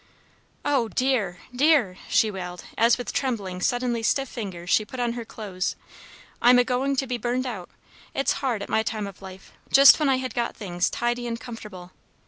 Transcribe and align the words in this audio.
"Oh, 0.65 0.87
dear, 0.87 1.37
dear!" 1.55 1.95
she 2.09 2.31
wailed, 2.31 2.63
as 2.75 2.97
with 2.97 3.13
trembling, 3.13 3.61
suddenly 3.61 4.01
stiff 4.01 4.29
fingers 4.29 4.67
she 4.71 4.83
put 4.83 4.99
on 4.99 5.13
her 5.13 5.23
clothes. 5.23 5.75
"I'm 6.41 6.57
a 6.57 6.63
going 6.63 6.95
to 6.95 7.05
be 7.05 7.19
burned 7.19 7.45
out! 7.45 7.69
It's 8.15 8.31
hard, 8.41 8.63
at 8.63 8.67
my 8.69 8.81
time 8.81 9.05
of 9.05 9.21
life, 9.21 9.53
just 9.71 9.99
when 9.99 10.09
I 10.09 10.15
had 10.17 10.33
got 10.33 10.55
things 10.57 10.89
tidy 10.89 11.27
and 11.27 11.39
comfortable. 11.39 11.91